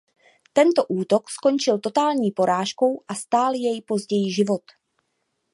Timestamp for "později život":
3.81-4.63